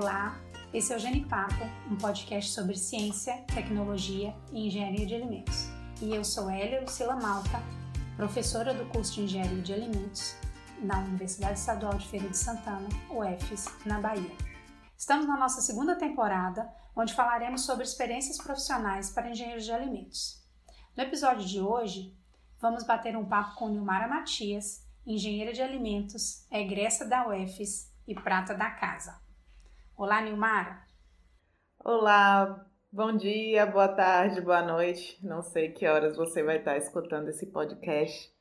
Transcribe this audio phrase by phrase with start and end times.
[0.00, 0.38] Olá,
[0.72, 5.66] esse é o Genipapo, um podcast sobre ciência, tecnologia e engenharia de alimentos.
[6.00, 7.60] E eu sou Hélia Lucila Malta,
[8.16, 10.36] professora do curso de Engenharia de Alimentos
[10.80, 14.30] na Universidade Estadual de Feira de Santana, UFES, na Bahia.
[14.96, 20.46] Estamos na nossa segunda temporada, onde falaremos sobre experiências profissionais para engenheiros de alimentos.
[20.96, 22.16] No episódio de hoje,
[22.60, 28.54] vamos bater um papo com Nilmara Matias, engenheira de alimentos, egressa da UFES e prata
[28.54, 29.26] da casa.
[29.98, 30.80] Olá, Nilmara.
[31.84, 35.18] Olá, bom dia, boa tarde, boa noite.
[35.26, 38.32] Não sei que horas você vai estar escutando esse podcast,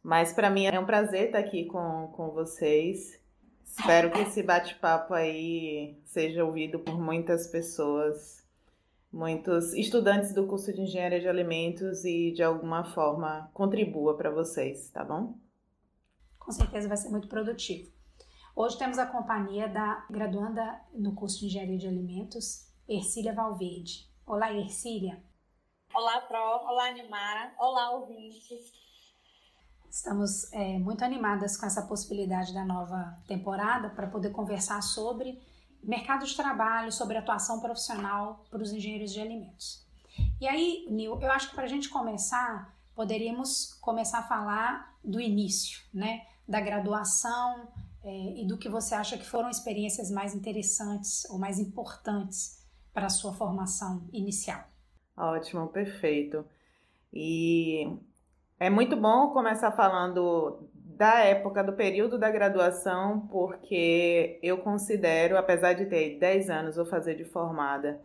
[0.00, 3.20] mas para mim é um prazer estar aqui com, com vocês.
[3.64, 8.46] Espero que esse bate-papo aí seja ouvido por muitas pessoas,
[9.12, 14.90] muitos estudantes do curso de Engenharia de Alimentos e de alguma forma contribua para vocês,
[14.90, 15.36] tá bom?
[16.38, 17.93] Com certeza vai ser muito produtivo.
[18.56, 24.08] Hoje temos a companhia da graduanda no curso de Engenharia de Alimentos, Ercília Valverde.
[24.24, 25.20] Olá, Ercília.
[25.92, 26.38] Olá, Pro.
[26.38, 27.52] Olá, Animara.
[27.58, 28.72] Olá, ouvintes.
[29.90, 35.42] Estamos é, muito animadas com essa possibilidade da nova temporada para poder conversar sobre
[35.82, 39.84] mercado de trabalho, sobre atuação profissional para os engenheiros de alimentos.
[40.40, 45.20] E aí, Nil, eu acho que para a gente começar, poderíamos começar a falar do
[45.20, 46.24] início, né?
[46.46, 47.66] Da graduação,
[48.04, 53.06] é, e do que você acha que foram experiências mais interessantes ou mais importantes para
[53.06, 54.62] a sua formação inicial.
[55.16, 56.44] Ótimo, perfeito.
[57.12, 57.88] E
[58.60, 65.72] é muito bom começar falando da época do período da graduação, porque eu considero, apesar
[65.72, 68.00] de ter 10 anos vou fazer de formada,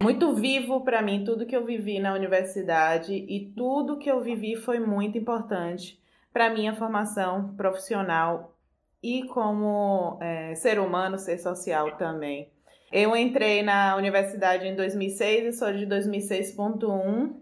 [0.00, 4.54] muito vivo para mim tudo que eu vivi na universidade e tudo que eu vivi
[4.54, 6.00] foi muito importante
[6.32, 8.57] para minha formação profissional
[9.02, 12.50] e como é, ser humano, ser social também.
[12.90, 17.34] Eu entrei na universidade em 2006 e sou de 2006.1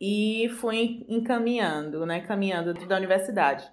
[0.00, 3.70] e fui encaminhando, né, caminhando da universidade.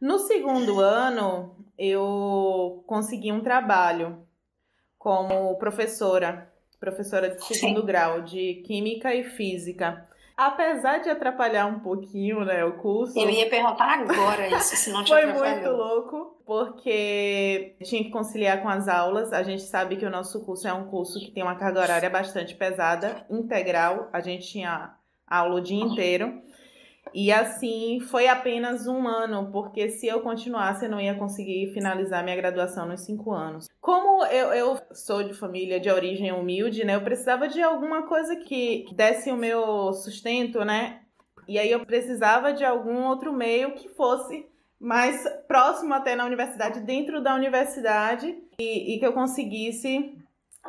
[0.00, 4.26] No segundo ano, eu consegui um trabalho
[4.98, 7.86] como professora, professora de segundo Sim.
[7.86, 10.08] grau de Química e Física.
[10.36, 13.16] Apesar de atrapalhar um pouquinho, né, o curso.
[13.16, 18.60] Eu ia perguntar agora isso, se não te Foi muito louco, porque tinha que conciliar
[18.60, 19.32] com as aulas.
[19.32, 22.10] A gente sabe que o nosso curso é um curso que tem uma carga horária
[22.10, 24.08] bastante pesada, integral.
[24.12, 24.94] A gente tinha
[25.26, 26.42] aula o dia inteiro.
[27.12, 32.24] E assim, foi apenas um ano, porque se eu continuasse, eu não ia conseguir finalizar
[32.24, 33.68] minha graduação nos cinco anos.
[33.80, 36.96] Como eu, eu sou de família de origem humilde, né?
[36.96, 41.02] Eu precisava de alguma coisa que desse o meu sustento, né?
[41.46, 44.46] E aí eu precisava de algum outro meio que fosse
[44.80, 50.18] mais próximo até na universidade, dentro da universidade, e, e que eu conseguisse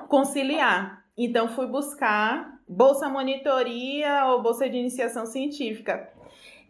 [0.07, 1.03] conciliar.
[1.17, 6.11] Então fui buscar bolsa monitoria ou bolsa de iniciação científica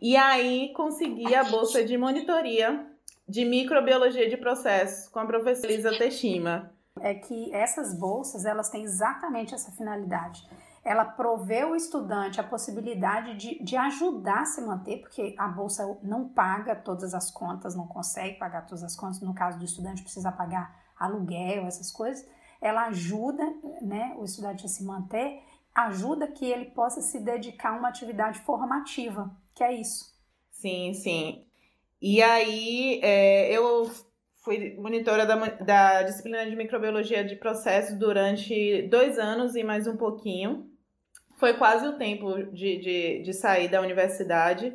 [0.02, 2.86] e aí consegui a bolsa de monitoria
[3.28, 6.72] de microbiologia de processos com a professora Elisa Teixeira.
[7.00, 10.48] É que essas bolsas, elas têm exatamente essa finalidade.
[10.84, 15.98] Ela provê o estudante a possibilidade de, de ajudar a se manter, porque a bolsa
[16.04, 19.20] não paga todas as contas, não consegue pagar todas as contas.
[19.20, 22.26] No caso do estudante, precisa pagar aluguel, essas coisas.
[22.62, 23.44] Ela ajuda
[23.82, 25.42] né, o estudante a se manter,
[25.74, 30.14] ajuda que ele possa se dedicar a uma atividade formativa, que é isso.
[30.52, 31.46] Sim, sim.
[32.02, 33.90] E aí, é, eu
[34.44, 39.98] fui monitora da, da disciplina de microbiologia de processos durante dois anos e mais um
[39.98, 40.70] pouquinho.
[41.38, 44.74] Foi quase o tempo de, de, de sair da universidade.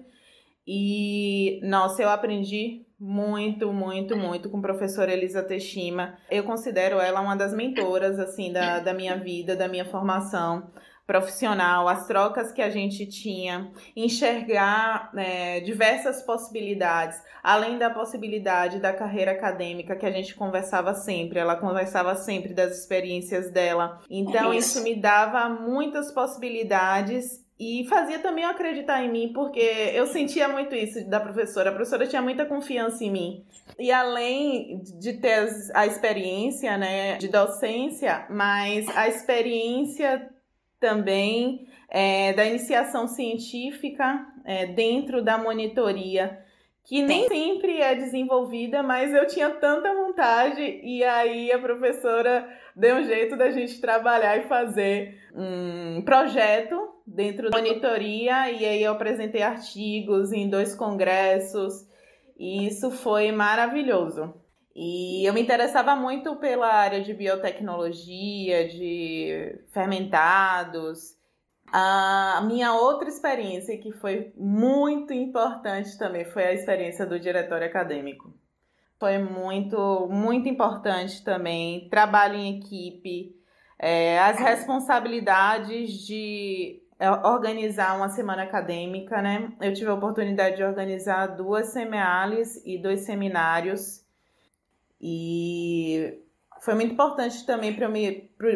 [0.66, 6.18] E, nossa, eu aprendi muito, muito, muito com a professora Elisa Teixeira.
[6.30, 10.70] Eu considero ela uma das mentoras, assim, da, da minha vida, da minha formação
[11.10, 18.92] profissional, as trocas que a gente tinha, enxergar né, diversas possibilidades, além da possibilidade da
[18.92, 24.00] carreira acadêmica que a gente conversava sempre, ela conversava sempre das experiências dela.
[24.08, 24.78] Então, isso.
[24.78, 30.46] isso me dava muitas possibilidades e fazia também eu acreditar em mim, porque eu sentia
[30.46, 31.70] muito isso da professora.
[31.70, 33.44] A professora tinha muita confiança em mim.
[33.76, 40.30] E além de ter a experiência, né, de docência, mas a experiência
[40.80, 46.44] também é, da iniciação científica é, dentro da monitoria,
[46.84, 52.96] que nem sempre é desenvolvida, mas eu tinha tanta vontade, e aí a professora deu
[52.96, 58.92] um jeito da gente trabalhar e fazer um projeto dentro da monitoria, e aí eu
[58.92, 61.86] apresentei artigos em dois congressos,
[62.36, 64.34] e isso foi maravilhoso.
[64.74, 71.16] E eu me interessava muito pela área de biotecnologia, de fermentados.
[71.72, 78.32] A minha outra experiência, que foi muito importante também, foi a experiência do diretório acadêmico.
[78.98, 81.88] Foi muito, muito importante também.
[81.88, 83.34] Trabalho em equipe,
[83.78, 89.50] é, as responsabilidades de é, organizar uma semana acadêmica, né?
[89.58, 94.04] Eu tive a oportunidade de organizar duas semeales e dois seminários.
[95.00, 96.22] E
[96.60, 97.92] foi muito importante também para o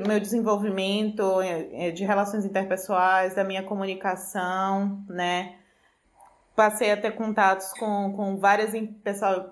[0.08, 5.56] meu desenvolvimento é, de relações interpessoais, da minha comunicação, né?
[6.54, 8.72] Passei a ter contatos com, com várias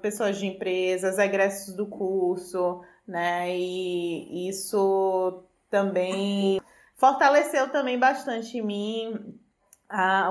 [0.01, 3.57] pessoas de empresas, egressos do curso, né?
[3.57, 6.61] E isso também
[6.97, 9.39] fortaleceu também bastante em mim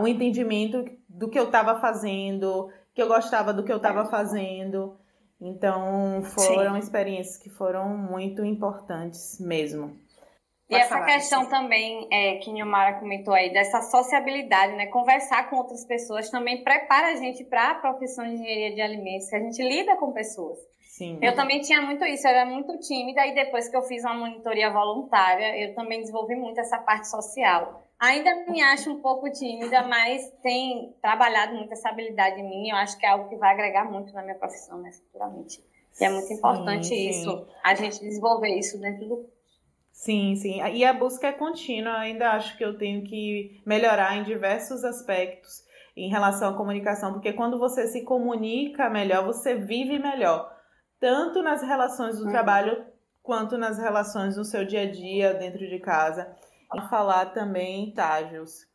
[0.02, 4.98] o entendimento do que eu estava fazendo, que eu gostava do que eu estava fazendo.
[5.42, 6.80] Então foram Sim.
[6.80, 10.00] experiências que foram muito importantes mesmo.
[10.70, 14.86] E essa falar, questão também é, que Nilmara comentou aí, dessa sociabilidade, né?
[14.86, 19.30] Conversar com outras pessoas também prepara a gente para a profissão de engenharia de alimentos,
[19.30, 20.58] que a gente lida com pessoas.
[20.80, 21.20] Sim.
[21.22, 24.14] Eu também tinha muito isso, eu era muito tímida e depois que eu fiz uma
[24.14, 27.84] monitoria voluntária, eu também desenvolvi muito essa parte social.
[28.02, 32.70] Ainda me acho um pouco tímida, mas tem trabalhado muito essa habilidade em mim.
[32.70, 35.64] Eu acho que é algo que vai agregar muito na minha profissão, né, futuramente.
[36.00, 39.30] E é muito importante sim, isso, a gente desenvolver isso dentro do
[39.92, 40.64] Sim, sim.
[40.74, 42.00] E a busca é contínua.
[42.00, 45.64] Ainda acho que eu tenho que melhorar em diversos aspectos
[45.96, 50.52] em relação à comunicação, porque quando você se comunica melhor, você vive melhor
[51.00, 52.32] tanto nas relações do uhum.
[52.32, 52.84] trabalho
[53.22, 56.36] quanto nas relações no seu dia a dia dentro de casa.
[56.90, 58.66] Falar também estágios.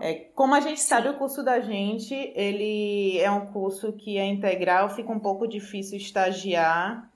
[0.00, 0.88] É, como a gente Sim.
[0.88, 5.46] sabe, o curso da gente, ele é um curso que é integral, fica um pouco
[5.46, 7.10] difícil estagiar,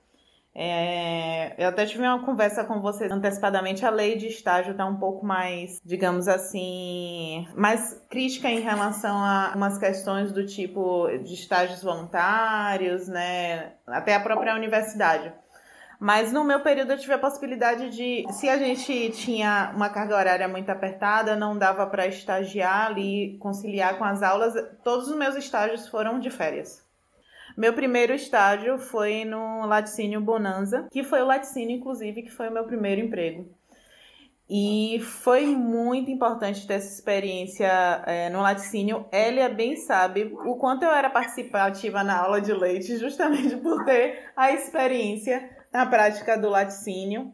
[0.57, 3.85] é, eu até tive uma conversa com vocês antecipadamente.
[3.85, 9.51] A lei de estágio está um pouco mais, digamos assim, mais crítica em relação a
[9.53, 13.73] umas questões do tipo de estágios voluntários, né?
[13.85, 15.33] Até a própria universidade.
[15.99, 20.15] Mas no meu período eu tive a possibilidade de, se a gente tinha uma carga
[20.15, 24.53] horária muito apertada, não dava para estagiar ali, conciliar com as aulas,
[24.83, 26.83] todos os meus estágios foram de férias.
[27.55, 32.51] Meu primeiro estágio foi no Laticínio Bonanza, que foi o laticínio, inclusive, que foi o
[32.51, 33.47] meu primeiro emprego.
[34.47, 39.05] E foi muito importante ter essa experiência é, no laticínio.
[39.11, 44.31] Elia bem sabe o quanto eu era participativa na aula de leite, justamente por ter
[44.35, 47.33] a experiência na prática do laticínio.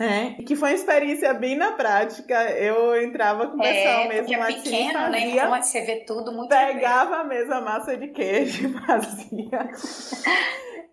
[0.00, 2.34] É, que foi uma experiência bem na prática.
[2.52, 5.28] Eu entrava com o pessoal é, mesmo é assim, pequeno, fazia, né?
[5.28, 9.70] Então você vê tudo muito Pegava a mesma massa de queijo e fazia.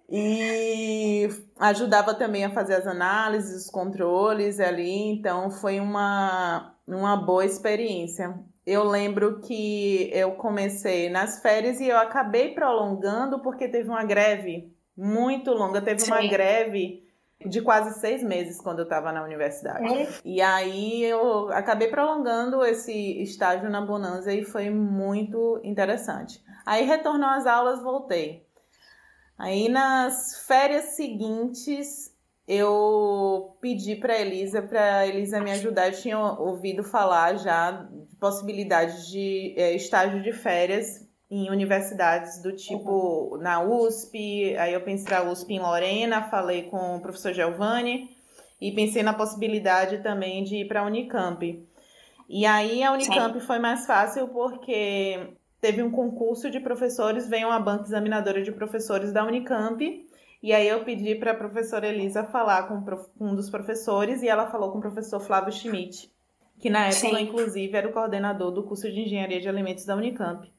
[0.10, 5.14] e ajudava também a fazer as análises, os controles ali.
[5.14, 8.38] Então foi uma, uma boa experiência.
[8.66, 14.78] Eu lembro que eu comecei nas férias e eu acabei prolongando porque teve uma greve
[15.00, 15.82] muito longa.
[15.82, 16.12] Teve Sim.
[16.12, 17.08] uma greve
[17.46, 19.86] de quase seis meses quando eu estava na universidade.
[19.86, 20.10] É.
[20.26, 26.44] E aí eu acabei prolongando esse estágio na Bonanza e foi muito interessante.
[26.66, 28.46] Aí retornou às aulas, voltei.
[29.38, 32.14] Aí nas férias seguintes
[32.46, 35.88] eu pedi para Elisa para Elisa me ajudar.
[35.88, 42.52] Eu tinha ouvido falar já de possibilidade de é, estágio de férias em universidades do
[42.52, 48.10] tipo na USP, aí eu pensei na USP em Lorena, falei com o professor Giovanni
[48.60, 51.68] e pensei na possibilidade também de ir para a Unicamp.
[52.28, 53.46] E aí a Unicamp Sim.
[53.46, 59.12] foi mais fácil porque teve um concurso de professores, veio uma banca examinadora de professores
[59.12, 60.08] da Unicamp,
[60.42, 62.84] e aí eu pedi para a professora Elisa falar com
[63.20, 66.12] um dos professores e ela falou com o professor Flávio Schmidt,
[66.60, 67.20] que na época, Sim.
[67.20, 70.50] inclusive, era o coordenador do curso de Engenharia de Alimentos da Unicamp.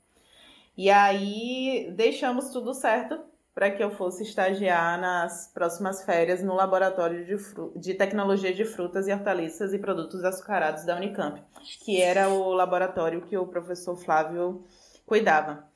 [0.77, 3.21] E aí deixamos tudo certo
[3.55, 7.37] para que eu fosse estagiar nas próximas férias no laboratório de,
[7.79, 11.43] de tecnologia de frutas e hortaliças e produtos açucarados da Unicamp,
[11.85, 14.65] que era o laboratório que o professor Flávio
[15.05, 15.69] cuidava.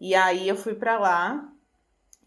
[0.00, 1.48] E aí eu fui para lá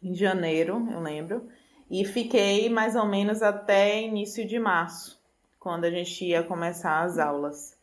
[0.01, 1.47] em janeiro, eu lembro,
[1.91, 5.21] e fiquei mais ou menos até início de março,
[5.59, 7.77] quando a gente ia começar as aulas.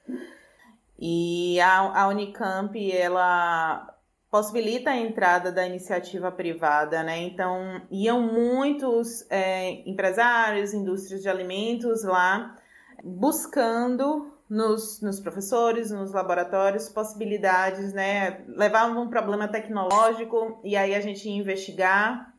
[0.98, 3.93] E a, a Unicamp, ela
[4.34, 7.18] possibilita a entrada da iniciativa privada, né?
[7.18, 12.56] Então, iam muitos é, empresários, indústrias de alimentos lá
[13.04, 18.44] buscando nos, nos, professores, nos laboratórios, possibilidades, né?
[18.48, 22.33] Levavam um problema tecnológico e aí a gente ia investigar.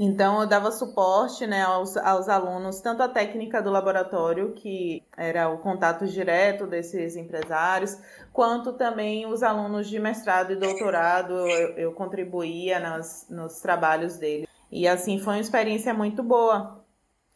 [0.00, 5.48] Então, eu dava suporte né, aos, aos alunos, tanto a técnica do laboratório, que era
[5.48, 7.98] o contato direto desses empresários,
[8.32, 14.46] quanto também os alunos de mestrado e doutorado, eu, eu contribuía nas, nos trabalhos deles.
[14.70, 16.77] E assim, foi uma experiência muito boa.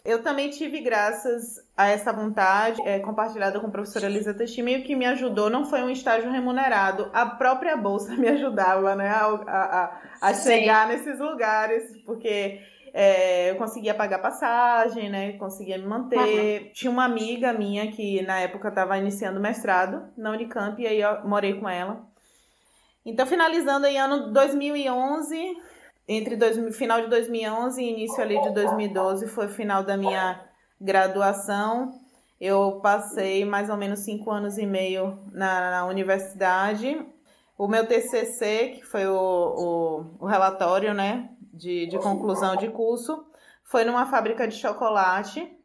[0.05, 4.83] Eu também tive, graças a essa vontade é, compartilhada com a professora Elisa Testime, o
[4.83, 9.27] que me ajudou não foi um estágio remunerado, a própria bolsa me ajudava né, a,
[9.47, 12.61] a, a chegar nesses lugares, porque
[12.93, 15.33] é, eu conseguia pagar passagem, né?
[15.39, 16.63] Conseguia me manter.
[16.63, 16.73] Uhum.
[16.75, 21.27] Tinha uma amiga minha que na época estava iniciando mestrado na Unicamp e aí eu
[21.27, 22.05] morei com ela.
[23.05, 25.57] Então, finalizando aí ano 2011,
[26.07, 30.41] entre dois, final de 2011 e início ali de 2012 foi o final da minha
[30.81, 32.01] graduação.
[32.41, 37.01] Eu passei mais ou menos cinco anos e meio na, na universidade.
[37.57, 43.25] O meu TCC, que foi o, o, o relatório, né, de, de conclusão de curso,
[43.63, 45.57] foi numa fábrica de chocolate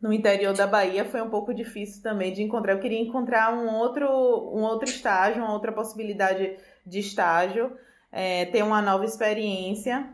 [0.00, 1.04] no interior da Bahia.
[1.04, 2.72] Foi um pouco difícil também de encontrar.
[2.72, 7.76] Eu queria encontrar um outro, um outro estágio, uma outra possibilidade de estágio,
[8.12, 10.08] é, ter uma nova experiência.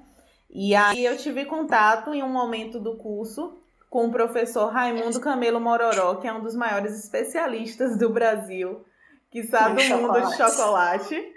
[0.50, 3.60] E aí eu tive contato em um momento do curso
[3.90, 8.84] com o professor Raimundo Camelo Mororó, que é um dos maiores especialistas do Brasil,
[9.30, 11.32] que sabe o mundo de chocolate.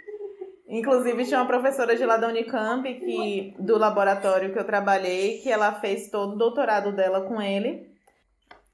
[0.67, 5.51] Inclusive, tinha uma professora de lá da Unicamp, que, do laboratório que eu trabalhei, que
[5.51, 7.89] ela fez todo o doutorado dela com ele.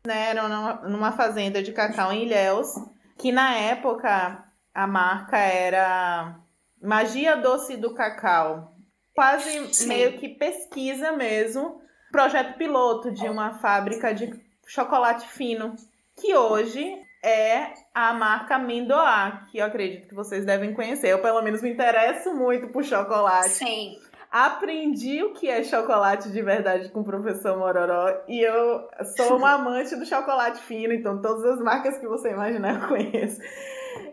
[0.05, 2.67] Né, era numa, numa fazenda de cacau em Ilhéus,
[3.17, 6.35] que na época a marca era
[6.81, 8.73] Magia Doce do Cacau.
[9.13, 9.87] Quase Sim.
[9.87, 14.29] meio que pesquisa mesmo, projeto piloto de uma fábrica de
[14.67, 15.75] chocolate fino,
[16.15, 16.85] que hoje
[17.23, 21.07] é a marca Mendoá, que eu acredito que vocês devem conhecer.
[21.07, 23.49] Eu, pelo menos, me interesso muito por chocolate.
[23.49, 23.97] Sim.
[24.31, 29.53] Aprendi o que é chocolate de verdade com o professor Mororó e eu sou uma
[29.53, 33.39] amante do chocolate fino, então todas as marcas que você imaginar eu conheço.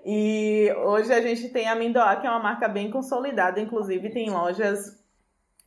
[0.05, 4.31] E hoje a gente tem a Mendoá, que é uma marca bem consolidada, inclusive tem
[4.31, 5.01] lojas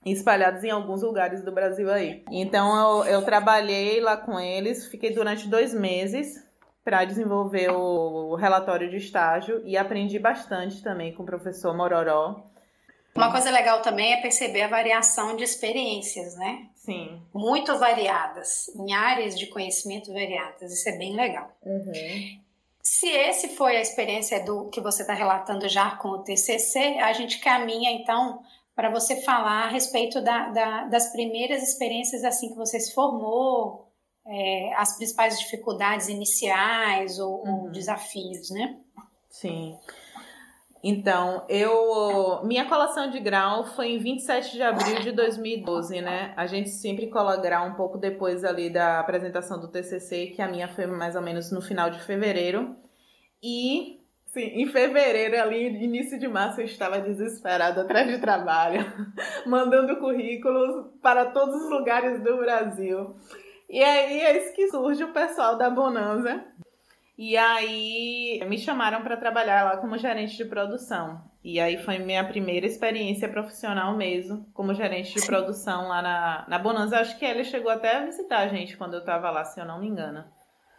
[0.06, 2.24] espalhadas em alguns lugares do Brasil aí.
[2.32, 6.44] Então eu, eu trabalhei lá com eles, fiquei durante dois meses
[6.84, 12.44] para desenvolver o relatório de estágio e aprendi bastante também com o professor Mororó.
[13.16, 16.68] Uma coisa legal também é perceber a variação de experiências, né?
[16.76, 17.20] Sim.
[17.34, 20.72] Muito variadas, em áreas de conhecimento variadas.
[20.72, 21.50] Isso é bem legal.
[21.64, 21.94] Uhum.
[22.86, 27.14] Se esse foi a experiência do que você está relatando já com o TCC, a
[27.14, 28.44] gente caminha então
[28.76, 33.92] para você falar a respeito da, da, das primeiras experiências assim que você se formou,
[34.28, 37.64] é, as principais dificuldades iniciais ou, uhum.
[37.64, 38.78] ou, desafios, né?
[39.32, 39.80] Sim.
[40.88, 42.44] Então, eu.
[42.44, 46.32] Minha colação de grau foi em 27 de abril de 2012, né?
[46.38, 50.48] A gente sempre cola grau um pouco depois ali da apresentação do TCC, que a
[50.48, 52.76] minha foi mais ou menos no final de fevereiro.
[53.42, 58.86] E Sim, em fevereiro, ali, início de março, eu estava desesperada atrás de trabalho,
[59.48, 63.16] mandando currículos para todos os lugares do Brasil.
[63.70, 66.46] E aí é isso que surge o pessoal da Bonanza.
[67.18, 71.24] E aí me chamaram para trabalhar lá como gerente de produção.
[71.44, 76.60] E aí foi minha primeira experiência profissional mesmo, como gerente de produção lá na, na
[76.60, 77.00] Bonanza.
[77.00, 79.66] Acho que ele chegou até a visitar a gente quando eu estava lá, se eu
[79.66, 80.26] não me engano.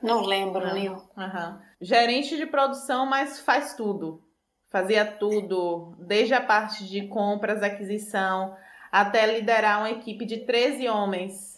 [0.02, 0.92] Não lembro, Nil.
[0.92, 1.58] Uhum.
[1.80, 4.22] Gerente de produção, mas faz tudo.
[4.68, 8.54] Fazia tudo, desde a parte de compras, aquisição,
[8.92, 11.56] até liderar uma equipe de 13 homens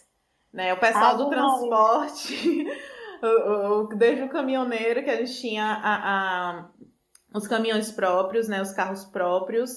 [0.53, 0.73] né?
[0.73, 2.67] O pessoal ah, do transporte,
[3.97, 6.69] desde o caminhoneiro, que a gente tinha a, a,
[7.33, 8.61] os caminhões próprios, né?
[8.61, 9.71] os carros próprios,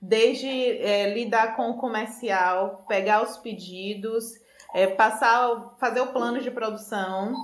[0.00, 4.24] desde é, lidar com o comercial, pegar os pedidos,
[4.74, 7.34] é, passar, fazer o plano de produção,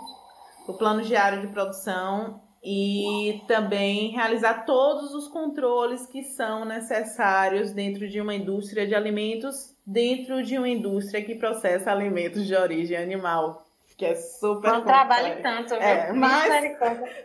[0.67, 8.09] o plano diário de produção e também realizar todos os controles que são necessários dentro
[8.09, 13.66] de uma indústria de alimentos dentro de uma indústria que processa alimentos de origem animal.
[13.97, 15.81] Que é super Não trabalhe tanto, viu?
[15.81, 16.79] É, mas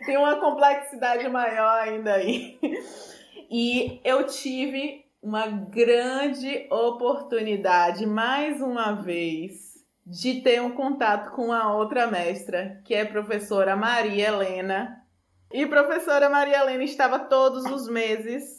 [0.06, 2.58] tem uma complexidade maior ainda aí.
[3.54, 11.70] E eu tive uma grande oportunidade, mais uma vez, de ter um contato com a
[11.74, 15.04] outra mestra, que é a professora Maria Helena.
[15.52, 18.56] E a professora Maria Helena estava todos os meses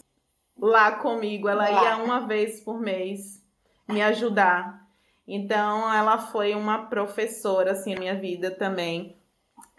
[0.56, 1.50] lá comigo.
[1.50, 3.44] Ela ia uma vez por mês
[3.90, 4.83] me ajudar.
[5.28, 9.18] Então, ela foi uma professora, assim, na minha vida também,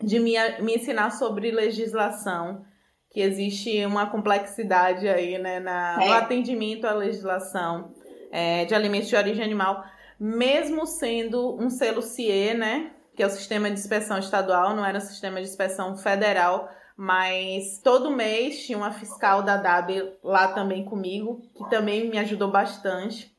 [0.03, 2.65] de me, me ensinar sobre legislação,
[3.11, 6.09] que existe uma complexidade aí, né, na, é.
[6.09, 7.95] no atendimento à legislação
[8.33, 9.85] é, de alimentos de origem animal,
[10.19, 12.91] mesmo sendo um selo CIE, né?
[13.15, 17.79] Que é o sistema de inspeção estadual, não era o sistema de inspeção federal, mas
[17.83, 23.34] todo mês tinha uma fiscal da DAB lá também comigo, que também me ajudou bastante.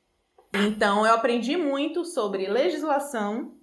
[0.64, 3.54] Então eu aprendi muito sobre legislação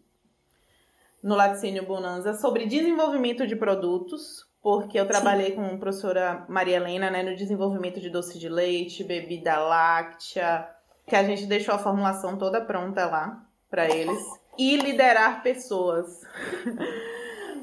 [1.23, 5.57] no Laticínio Bonanza, sobre desenvolvimento de produtos, porque eu trabalhei Sim.
[5.57, 10.69] com a professora Maria Helena né, no desenvolvimento de doce de leite, bebida láctea,
[11.07, 14.21] que a gente deixou a formulação toda pronta lá para eles.
[14.59, 16.21] E liderar pessoas.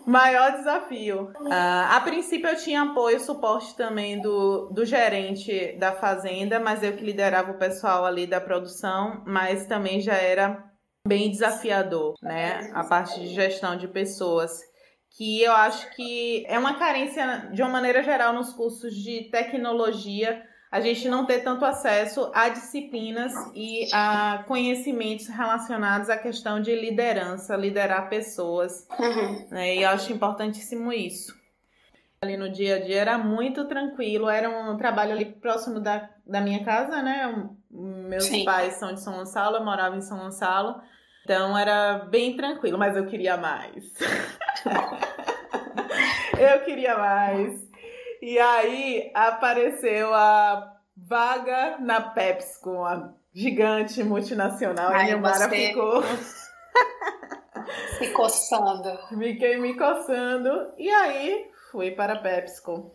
[0.09, 1.31] Maior desafio.
[1.39, 1.53] Uh,
[1.91, 6.97] a princípio eu tinha apoio e suporte também do, do gerente da fazenda, mas eu
[6.97, 10.63] que liderava o pessoal ali da produção, mas também já era
[11.07, 12.71] bem desafiador, né?
[12.73, 14.59] A parte de gestão de pessoas
[15.15, 20.43] que eu acho que é uma carência de uma maneira geral nos cursos de tecnologia
[20.71, 26.75] a gente não ter tanto acesso a disciplinas e a conhecimentos relacionados à questão de
[26.75, 28.87] liderança, liderar pessoas.
[28.99, 29.47] Uhum.
[29.49, 29.77] Né?
[29.77, 31.37] E eu acho importantíssimo isso.
[32.21, 36.41] Ali no dia a dia era muito tranquilo, era um trabalho ali próximo da, da
[36.41, 37.49] minha casa, né?
[37.71, 38.43] Meus Sim.
[38.43, 40.81] pais são de São Gonçalo, eu morava em São Gonçalo.
[41.23, 43.93] Então era bem tranquilo, mas eu queria mais.
[46.37, 47.68] eu queria mais.
[48.21, 54.91] E aí apareceu a vaga na PepsiCo, a gigante multinacional.
[54.91, 56.03] Ai, e a Mara ficou.
[57.97, 58.97] Se coçando.
[59.17, 60.73] Fiquei me coçando.
[60.77, 62.91] E aí fui para a PepsiCo.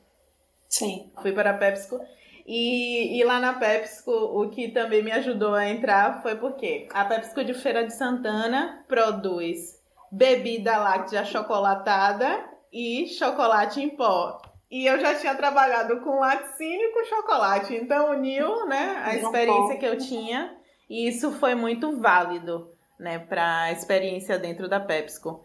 [0.68, 1.12] Sim.
[1.22, 2.00] Fui para a PepsiCo.
[2.46, 7.04] E, e lá na PepsiCo, o que também me ajudou a entrar foi porque a
[7.04, 14.42] PepsiCo de Feira de Santana produz bebida láctea chocolatada e chocolate em pó.
[14.74, 19.76] E eu já tinha trabalhado com laticínio e com chocolate, então uniu, né, a experiência
[19.78, 20.52] que eu tinha
[20.90, 25.44] e isso foi muito válido, né, para a experiência dentro da PepsiCo.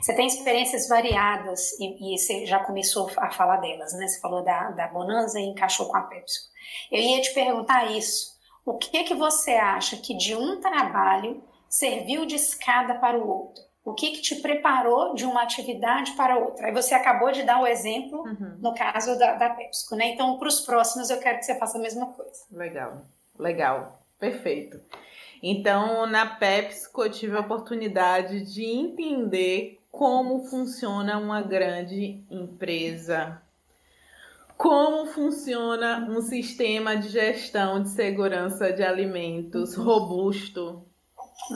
[0.00, 4.06] Você tem experiências variadas e, e, você já começou a falar delas, né?
[4.06, 6.46] Você falou da, da Bonanza e encaixou com a PepsiCo.
[6.92, 8.28] Eu ia te perguntar isso.
[8.64, 13.65] O que que você acha que de um trabalho serviu de escada para o outro?
[13.86, 16.66] O que que te preparou de uma atividade para outra?
[16.66, 18.56] Aí você acabou de dar o exemplo uhum.
[18.58, 20.08] no caso da, da PepsiCo, né?
[20.08, 22.32] Então, para os próximos, eu quero que você faça a mesma coisa.
[22.50, 23.02] Legal,
[23.38, 24.80] legal, perfeito.
[25.40, 33.40] Então, na PepsiCo, eu tive a oportunidade de entender como funciona uma grande empresa.
[34.56, 40.82] Como funciona um sistema de gestão de segurança de alimentos robusto.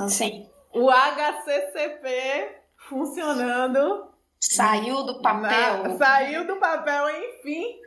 [0.08, 0.46] Sim.
[0.72, 4.08] O HCCP funcionando.
[4.38, 5.82] Saiu do papel.
[5.82, 7.80] Na, saiu do papel, enfim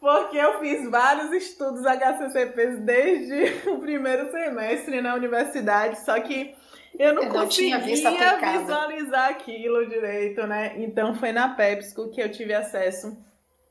[0.00, 6.56] porque eu fiz vários estudos HCCPs desde o primeiro semestre na universidade, só que
[6.98, 10.74] eu não, eu não conseguia visualizar aquilo direito, né?
[10.82, 13.16] Então foi na PepsiCo que eu tive acesso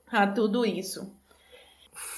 [0.09, 1.11] a tudo isso.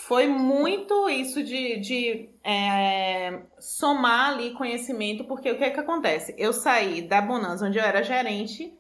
[0.08, 6.36] Foi muito isso de, de é, somar ali conhecimento, porque o que é que acontece?
[6.38, 8.78] Eu saí da Bonanza, onde eu era gerente,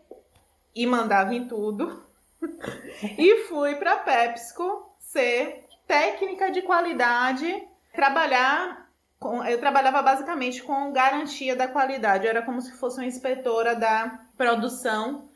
[0.76, 2.04] e mandava em tudo,
[3.18, 11.56] e fui para PepsiCo ser técnica de qualidade, trabalhar com, eu trabalhava basicamente com garantia
[11.56, 15.30] da qualidade, eu era como se fosse uma inspetora da produção.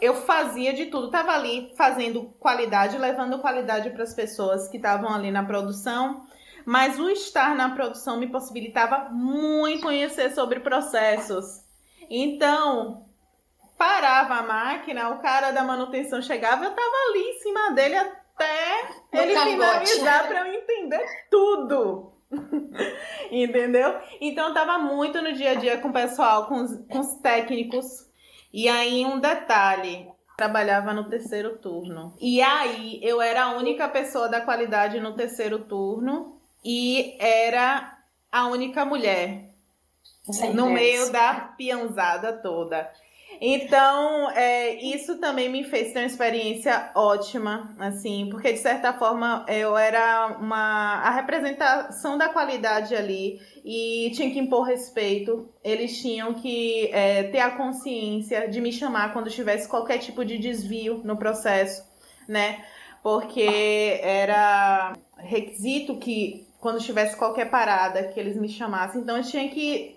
[0.00, 5.12] Eu fazia de tudo, estava ali fazendo qualidade, levando qualidade para as pessoas que estavam
[5.12, 6.26] ali na produção,
[6.64, 11.64] mas o estar na produção me possibilitava muito conhecer sobre processos.
[12.10, 13.06] Então,
[13.76, 18.88] parava a máquina, o cara da manutenção chegava, eu estava ali em cima dele até
[19.12, 22.12] ele finalizar para eu entender tudo.
[23.30, 23.98] Entendeu?
[24.20, 27.14] Então eu tava muito no dia a dia com o pessoal, com os, com os
[27.16, 28.07] técnicos.
[28.52, 32.14] E aí um detalhe, trabalhava no terceiro turno.
[32.20, 37.98] E aí eu era a única pessoa da qualidade no terceiro turno e era
[38.30, 39.50] a única mulher
[40.30, 42.90] Sim, no meio da peãozada toda.
[43.40, 49.44] Então, é, isso também me fez ter uma experiência ótima, assim, porque de certa forma
[49.48, 55.48] eu era uma a representação da qualidade ali e tinha que impor respeito.
[55.62, 60.36] Eles tinham que é, ter a consciência de me chamar quando tivesse qualquer tipo de
[60.36, 61.84] desvio no processo,
[62.26, 62.64] né?
[63.02, 69.48] Porque era requisito que quando tivesse qualquer parada que eles me chamassem, então eu tinha
[69.48, 69.96] que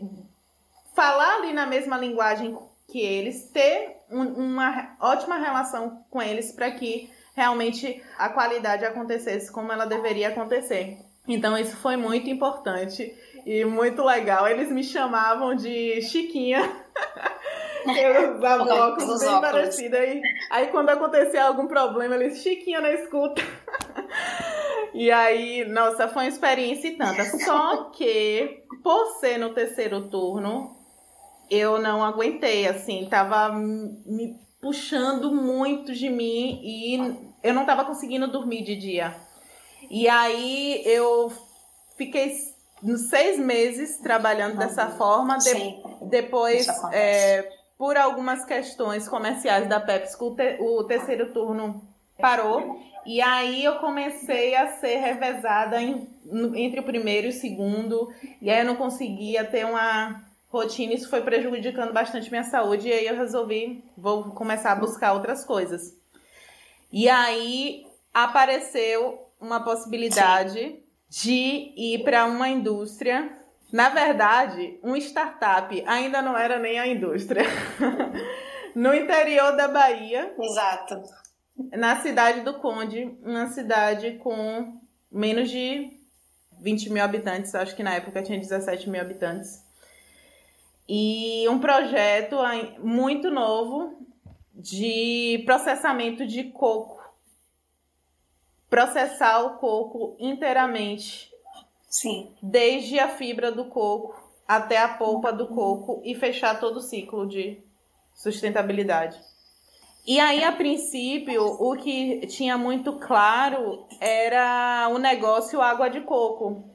[0.93, 2.55] falar ali na mesma linguagem
[2.91, 9.51] que eles, ter um, uma ótima relação com eles para que realmente a qualidade acontecesse
[9.51, 10.97] como ela deveria acontecer.
[11.27, 14.47] Então isso foi muito importante e muito legal.
[14.47, 16.61] Eles me chamavam de Chiquinha.
[17.97, 19.51] Eu usava óculos bem óculos.
[19.51, 19.99] parecidos.
[19.99, 23.41] Aí, aí quando acontecia algum problema, eles Chiquinha na escuta.
[24.93, 27.23] E aí, nossa, foi uma experiência e tanta.
[27.23, 30.75] Só que, por ser no terceiro turno,
[31.51, 38.31] eu não aguentei, assim, tava me puxando muito de mim e eu não tava conseguindo
[38.31, 39.13] dormir de dia.
[39.89, 41.29] E aí eu
[41.97, 42.33] fiquei
[43.09, 45.37] seis meses trabalhando dessa forma.
[45.37, 51.81] De, depois, é, por algumas questões comerciais da PepsiCo, o, te, o terceiro turno
[52.17, 52.79] parou.
[53.05, 56.07] E aí eu comecei a ser revezada em,
[56.55, 58.09] entre o primeiro e o segundo.
[58.41, 60.93] E aí eu não conseguia ter uma rotina.
[60.93, 62.89] Isso foi prejudicando bastante minha saúde.
[62.89, 65.97] E aí eu resolvi, vou começar a buscar outras coisas.
[66.91, 73.37] E aí apareceu uma possibilidade de ir para uma indústria.
[73.71, 77.43] Na verdade, um startup ainda não era nem a indústria.
[78.75, 80.33] no interior da Bahia.
[80.37, 81.01] Exato
[81.71, 84.79] na cidade do Conde, uma cidade com
[85.11, 85.91] menos de
[86.59, 89.63] 20 mil habitantes, acho que na época tinha 17 mil habitantes.
[90.93, 92.35] E um projeto
[92.83, 93.93] muito novo
[94.53, 97.01] de processamento de coco.
[98.69, 101.31] Processar o coco inteiramente.
[101.87, 102.35] Sim.
[102.43, 107.25] Desde a fibra do coco até a polpa do coco e fechar todo o ciclo
[107.25, 107.63] de
[108.13, 109.17] sustentabilidade.
[110.05, 116.65] E aí, a princípio, o que tinha muito claro era o negócio água de coco,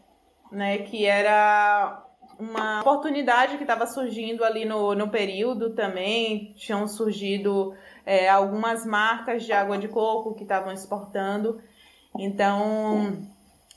[0.50, 0.78] né?
[0.78, 2.05] Que era
[2.38, 6.52] uma oportunidade que estava surgindo ali no, no período também.
[6.56, 11.60] Tinham surgido é, algumas marcas de água de coco que estavam exportando.
[12.18, 13.26] Então,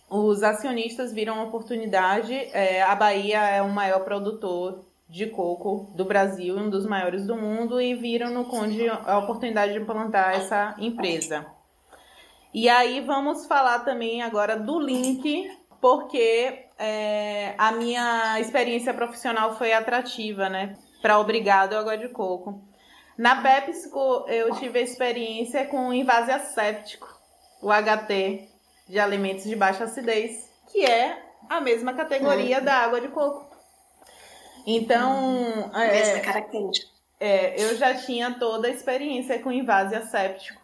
[0.09, 2.33] os acionistas viram uma oportunidade.
[2.33, 7.35] É, a Bahia é o maior produtor de coco do Brasil, um dos maiores do
[7.35, 11.47] mundo, e viram no Conde a oportunidade de implantar essa empresa.
[12.53, 15.49] E aí vamos falar também agora do link,
[15.81, 20.77] porque é, a minha experiência profissional foi atrativa, né?
[21.01, 22.63] Para Obrigado Água de Coco.
[23.17, 27.13] Na PepsiCo eu tive a experiência com invase asséptico,
[27.61, 28.47] o HT,
[28.87, 32.63] de alimentos de baixa acidez, que é a mesma categoria hum.
[32.63, 33.49] da água de coco.
[34.65, 35.69] Então.
[35.75, 36.91] É, Mesma característica.
[37.19, 40.61] É, eu já tinha toda a experiência com invase asséptico,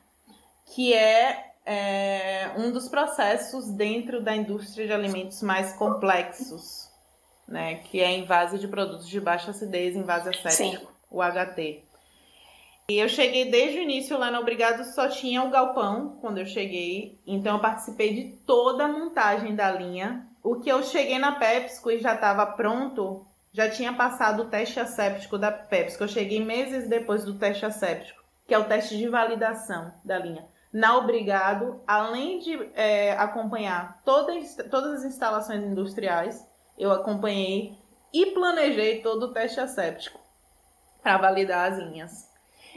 [0.73, 6.89] que é, é, um dos processos dentro da indústria de alimentos mais complexos,
[7.47, 7.75] né?
[7.75, 10.87] Que é invase de produtos de baixa acidez, invase asséptico, Sim.
[11.09, 11.83] o HT.
[12.87, 16.45] E eu cheguei desde o início lá no Obrigado, só tinha o galpão quando eu
[16.45, 20.27] cheguei, então eu participei de toda a montagem da linha.
[20.43, 24.81] O que eu cheguei na PepsiCo e já estava pronto já tinha passado o teste
[24.81, 28.97] asséptico da Pepsi, que eu cheguei meses depois do teste asséptico, que é o teste
[28.97, 30.45] de validação da linha.
[30.75, 36.45] Na Obrigado, além de é, acompanhar todas, todas as instalações industriais,
[36.77, 37.77] eu acompanhei
[38.13, 40.19] e planejei todo o teste asséptico
[41.01, 42.29] para validar as linhas.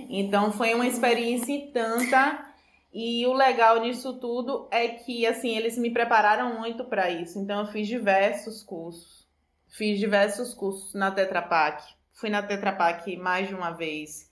[0.08, 2.46] Então foi uma experiência tanta
[2.94, 7.36] e o legal disso tudo é que assim eles me prepararam muito para isso.
[7.40, 9.26] Então eu fiz diversos cursos
[9.68, 11.82] Fiz diversos cursos na Tetra Pak.
[12.12, 14.30] Fui na Tetra Pak mais de uma vez.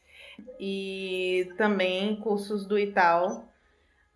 [0.59, 3.45] E também cursos do Itaú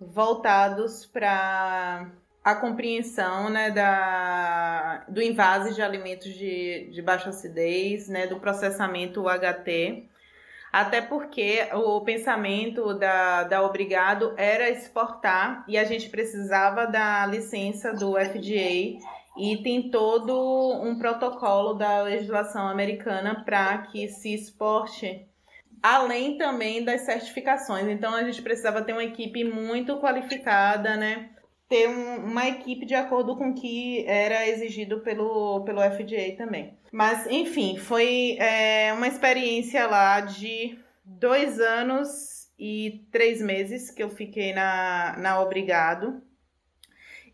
[0.00, 2.10] voltados para
[2.42, 9.22] a compreensão né, da, do invase de alimentos de, de baixa acidez, né, do processamento
[9.22, 10.08] UHT,
[10.72, 17.92] até porque o pensamento da, da Obrigado era exportar e a gente precisava da licença
[17.92, 18.98] do FDA
[19.36, 25.26] e tem todo um protocolo da legislação americana para que se exporte,
[25.82, 27.86] além também das certificações.
[27.88, 31.30] Então a gente precisava ter uma equipe muito qualificada, né?
[31.68, 36.76] Ter um, uma equipe de acordo com o que era exigido pelo, pelo FDA também.
[36.92, 44.10] Mas, enfim, foi é, uma experiência lá de dois anos e três meses que eu
[44.10, 46.22] fiquei na, na Obrigado.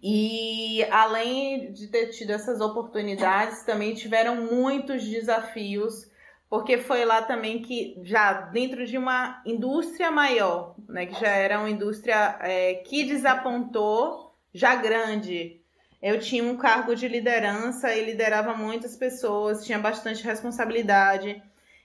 [0.03, 6.09] E além de ter tido essas oportunidades, também tiveram muitos desafios,
[6.49, 11.59] porque foi lá também que, já dentro de uma indústria maior, né, que já era
[11.59, 15.61] uma indústria é, que desapontou, já grande.
[16.01, 21.43] Eu tinha um cargo de liderança e liderava muitas pessoas, tinha bastante responsabilidade.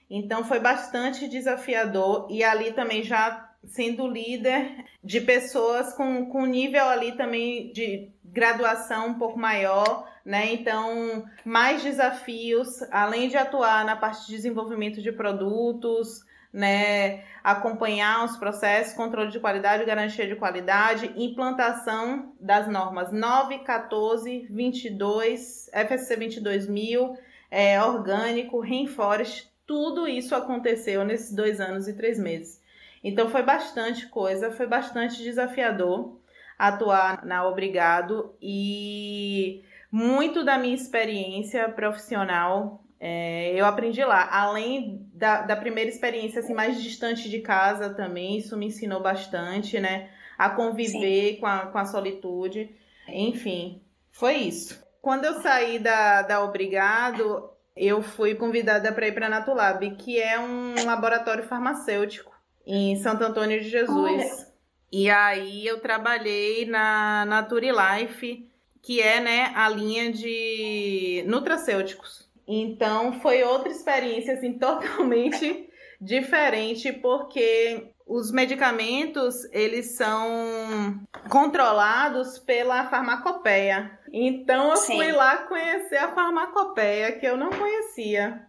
[0.08, 6.84] Então foi bastante desafiador e ali também já sendo líder de pessoas com, com nível
[6.84, 10.52] ali também de graduação um pouco maior, né?
[10.52, 17.24] Então, mais desafios, além de atuar na parte de desenvolvimento de produtos, né?
[17.42, 25.70] Acompanhar os processos, controle de qualidade, garantia de qualidade, implantação das normas 9, 14, 22,
[25.72, 27.16] FSC 22000,
[27.50, 32.60] é, orgânico, Rainforest, tudo isso aconteceu nesses dois anos e três meses.
[33.02, 36.16] Então foi bastante coisa, foi bastante desafiador
[36.58, 44.28] atuar na Obrigado e muito da minha experiência profissional é, eu aprendi lá.
[44.30, 49.80] Além da, da primeira experiência assim, mais distante de casa também, isso me ensinou bastante,
[49.80, 50.08] né?
[50.38, 52.72] A conviver com a, com a solitude.
[53.08, 54.80] Enfim, foi isso.
[55.00, 60.20] Quando eu saí da, da Obrigado, eu fui convidada para ir para a Natulab, que
[60.20, 62.32] é um laboratório farmacêutico
[62.64, 63.96] em Santo Antônio de Jesus.
[63.96, 64.52] Olha.
[64.92, 68.48] E aí eu trabalhei na Naturilife,
[68.82, 72.28] que é né, a linha de nutracêuticos.
[72.46, 83.98] Então foi outra experiência assim totalmente diferente, porque os medicamentos eles são controlados pela farmacopeia.
[84.12, 84.96] Então eu Sim.
[84.96, 88.42] fui lá conhecer a farmacopeia que eu não conhecia.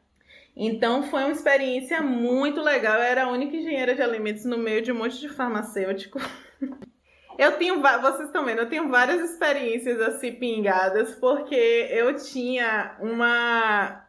[0.55, 2.95] Então foi uma experiência muito legal.
[2.95, 6.19] Eu era a única engenheira de alimentos no meio de um monte de farmacêutico.
[7.37, 14.05] Eu tenho, vocês estão vendo, eu tenho várias experiências assim pingadas, porque eu tinha uma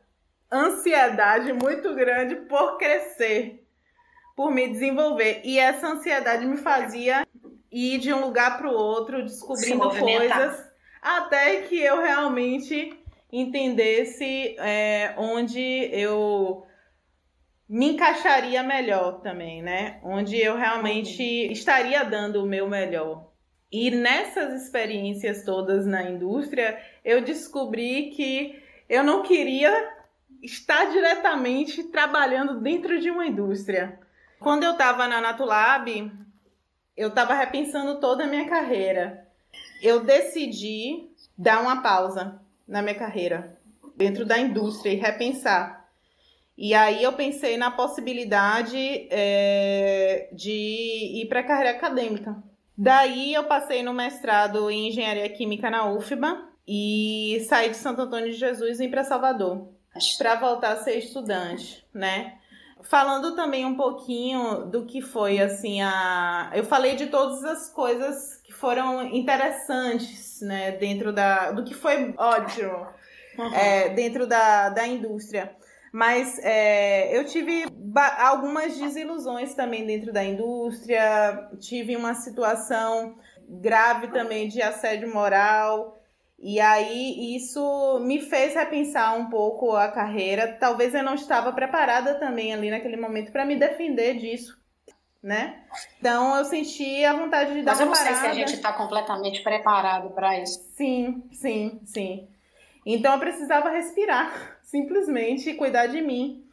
[0.52, 3.66] ansiedade muito grande por crescer,
[4.36, 5.40] por me desenvolver.
[5.44, 7.26] E essa ansiedade me fazia
[7.70, 10.64] ir de um lugar para o outro, descobrindo coisas,
[11.02, 12.96] até que eu realmente
[13.32, 15.60] entendesse é, onde
[15.92, 16.64] eu
[17.68, 19.98] me encaixaria melhor também, né?
[20.02, 21.52] Onde eu realmente uhum.
[21.52, 23.30] estaria dando o meu melhor.
[23.72, 29.92] E nessas experiências todas na indústria, eu descobri que eu não queria
[30.42, 33.98] estar diretamente trabalhando dentro de uma indústria.
[34.38, 36.12] Quando eu estava na Natulab,
[36.96, 39.26] eu estava repensando toda a minha carreira.
[39.82, 43.58] Eu decidi dar uma pausa na minha carreira
[43.96, 45.83] dentro da indústria e repensar.
[46.56, 52.36] E aí eu pensei na possibilidade é, de ir para a carreira acadêmica.
[52.76, 58.30] Daí eu passei no mestrado em engenharia química na UFBA e saí de Santo Antônio
[58.30, 59.74] de Jesus e vim para Salvador
[60.18, 62.34] para voltar a ser estudante, né?
[62.82, 68.40] Falando também um pouquinho do que foi assim a, eu falei de todas as coisas
[68.44, 72.86] que foram interessantes, né, dentro da, do que foi ótimo
[73.38, 73.54] uhum.
[73.54, 75.56] é, dentro da, da indústria.
[75.94, 77.66] Mas é, eu tive
[78.18, 83.14] algumas desilusões também dentro da indústria, tive uma situação
[83.48, 85.96] grave também de assédio moral.
[86.36, 90.56] E aí isso me fez repensar um pouco a carreira.
[90.58, 94.58] Talvez eu não estava preparada também ali naquele momento para me defender disso,
[95.22, 95.62] né?
[96.00, 98.72] Então eu senti a vontade de dar Mas eu não sei se a gente está
[98.72, 100.60] completamente preparado para isso.
[100.72, 102.33] Sim, sim, sim.
[102.84, 106.44] Então eu precisava respirar, simplesmente cuidar de mim.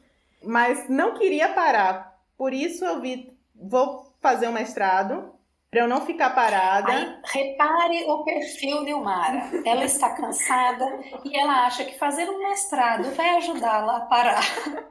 [0.43, 2.17] Mas não queria parar.
[2.37, 5.33] Por isso eu vi, vou fazer um mestrado
[5.71, 6.91] para eu não ficar parada.
[6.91, 9.49] Aí, repare o perfil de Umara.
[9.65, 10.85] Ela está cansada
[11.23, 14.43] e ela acha que fazer um mestrado vai ajudá-la a parar.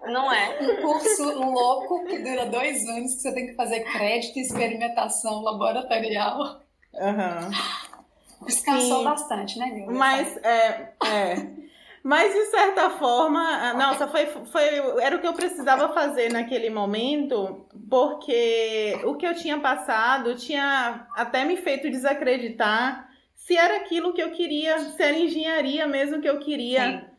[0.07, 0.59] Não é?
[0.63, 5.43] Um curso louco que dura dois anos, que você tem que fazer crédito e experimentação
[5.43, 6.63] laboratorial.
[6.95, 7.51] Uhum.
[8.47, 9.93] Descansou Sim, bastante, né, Gil?
[9.93, 11.51] Mas, é, é.
[12.03, 14.65] Mas de certa forma, nossa, foi, foi,
[15.03, 21.07] era o que eu precisava fazer naquele momento, porque o que eu tinha passado tinha
[21.15, 26.29] até me feito desacreditar se era aquilo que eu queria, se era engenharia mesmo que
[26.29, 26.83] eu queria.
[26.83, 27.11] Sim.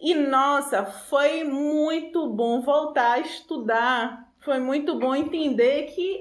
[0.00, 4.26] E nossa, foi muito bom voltar a estudar.
[4.40, 6.20] Foi muito bom entender que,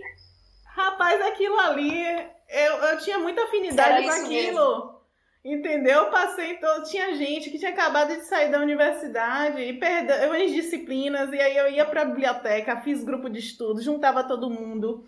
[0.83, 2.03] rapaz, aquilo ali
[2.49, 4.99] eu, eu tinha muita afinidade com aquilo.
[5.43, 5.99] Entendeu?
[5.99, 6.83] Eu passei todo.
[6.83, 11.55] Tinha gente que tinha acabado de sair da universidade e perdeu as disciplinas, e aí
[11.55, 15.05] eu ia para a biblioteca, fiz grupo de estudo, juntava todo mundo.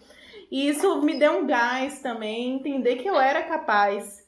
[0.50, 4.26] E isso me deu um gás também, entender que eu era capaz,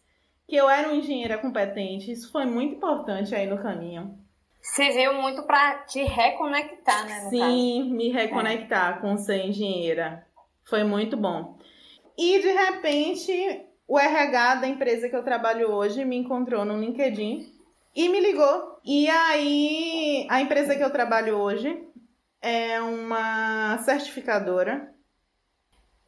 [0.47, 2.11] que eu era uma engenheira competente.
[2.11, 4.17] Isso foi muito importante aí no caminho.
[4.61, 7.29] Serviu muito para te reconectar, né?
[7.29, 7.95] Sim, caso.
[7.95, 9.01] me reconectar é.
[9.01, 10.25] com ser engenheira.
[10.65, 11.57] Foi muito bom.
[12.17, 17.51] E de repente, o RH da empresa que eu trabalho hoje me encontrou no LinkedIn
[17.95, 18.79] e me ligou.
[18.83, 21.87] E aí, a empresa que eu trabalho hoje
[22.41, 24.93] é uma certificadora.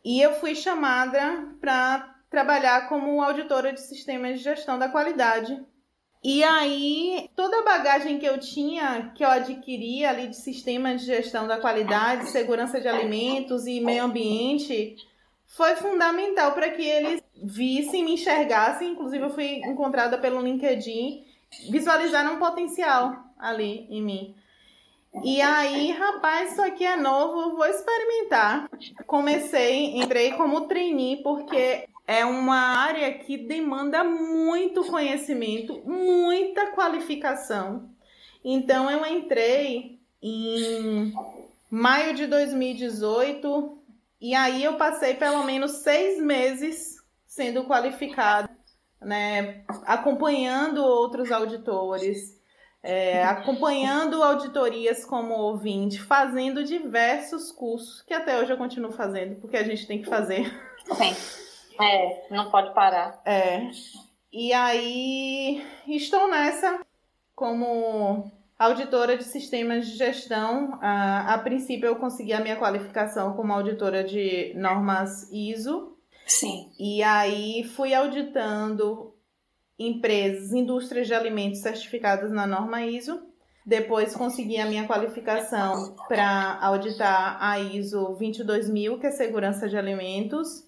[0.03, 5.59] E eu fui chamada para trabalhar como auditora de sistemas de gestão da qualidade.
[6.27, 11.05] E aí, toda a bagagem que eu tinha, que eu adquiri ali de sistemas de
[11.05, 14.95] gestão da qualidade, segurança de alimentos e meio ambiente,
[15.45, 18.93] foi fundamental para que eles vissem, me enxergassem.
[18.93, 21.23] Inclusive, eu fui encontrada pelo LinkedIn,
[21.69, 24.35] visualizaram um potencial ali em mim.
[25.23, 28.67] E aí, rapaz, isso aqui é novo, vou experimentar.
[29.05, 37.89] Comecei, entrei como trainee, porque é uma área que demanda muito conhecimento, muita qualificação.
[38.43, 41.13] Então, eu entrei em
[41.69, 43.79] maio de 2018
[44.21, 48.49] e aí eu passei pelo menos seis meses sendo qualificada,
[49.01, 52.39] né, acompanhando outros auditores,
[52.81, 59.57] é, acompanhando auditorias como ouvinte, fazendo diversos cursos, que até hoje eu continuo fazendo, porque
[59.57, 60.45] a gente tem que fazer.
[60.95, 61.44] Sim.
[61.79, 63.21] É, não pode parar.
[63.25, 63.69] É.
[64.31, 66.79] E aí estou nessa
[67.35, 70.77] como auditora de sistemas de gestão.
[70.81, 75.97] A, a princípio eu consegui a minha qualificação como auditora de normas ISO.
[76.25, 76.71] Sim.
[76.79, 79.13] E aí fui auditando
[79.77, 83.21] empresas, indústrias de alimentos certificadas na norma ISO.
[83.65, 90.63] Depois consegui a minha qualificação para auditar a ISO 22000, que é segurança de alimentos.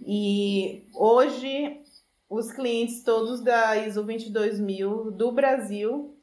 [0.00, 1.80] E hoje
[2.28, 6.16] os clientes todos da ISO 22000 do Brasil,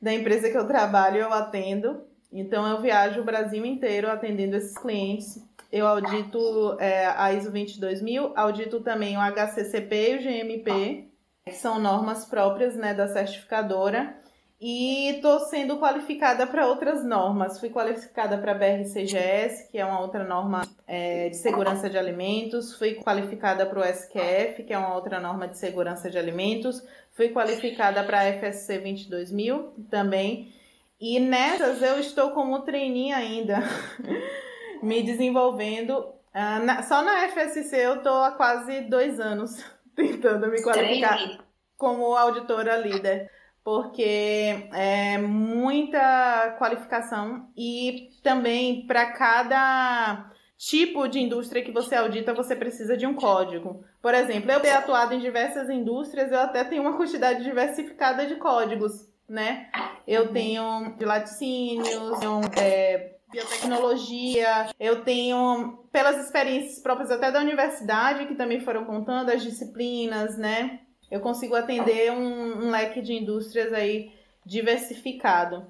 [0.00, 2.02] da empresa que eu trabalho, eu atendo.
[2.32, 5.42] Então eu viajo o Brasil inteiro atendendo esses clientes.
[5.70, 11.08] Eu audito é, a ISO 22000, audito também o HCCP e o GMP,
[11.44, 14.16] que são normas próprias né, da certificadora.
[14.60, 17.58] E estou sendo qualificada para outras normas.
[17.58, 22.76] Fui qualificada para a BRCGS, que é uma outra norma é, de segurança de alimentos.
[22.78, 26.82] Fui qualificada para o SQF, que é uma outra norma de segurança de alimentos.
[27.12, 30.52] Fui qualificada para a FSC 22000 também.
[31.00, 33.58] E nessas eu estou como trainee ainda,
[34.82, 35.98] me desenvolvendo.
[36.34, 39.62] Uh, na, só na FSC eu estou há quase dois anos
[39.94, 41.18] tentando me qualificar
[41.76, 43.30] como auditora líder
[43.64, 52.54] porque é muita qualificação e também para cada tipo de indústria que você audita, você
[52.54, 53.82] precisa de um código.
[54.02, 58.36] Por exemplo, eu tenho atuado em diversas indústrias, eu até tenho uma quantidade diversificada de
[58.36, 59.70] códigos, né?
[60.06, 68.26] Eu tenho de laticínios, tenho, é, biotecnologia, eu tenho, pelas experiências próprias até da universidade,
[68.26, 70.80] que também foram contando, as disciplinas, né?
[71.14, 74.12] Eu consigo atender um, um leque de indústrias aí
[74.44, 75.64] diversificado.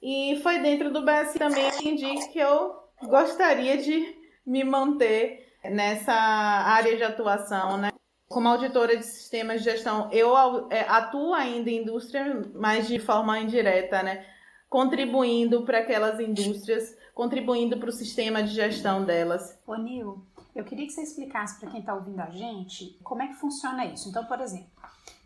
[0.00, 6.14] E foi dentro do BS também que aprendi que eu gostaria de me manter nessa
[6.14, 7.90] área de atuação, né?
[8.30, 10.34] Como auditora de sistemas de gestão, eu
[10.70, 14.24] é, atuo ainda em indústria, mas de forma indireta, né?
[14.70, 19.58] Contribuindo para aquelas indústrias, contribuindo para o sistema de gestão delas.
[19.66, 20.24] Ô, Nil,
[20.54, 23.84] eu queria que você explicasse para quem está ouvindo a gente como é que funciona
[23.84, 24.08] isso.
[24.08, 24.77] Então, por exemplo,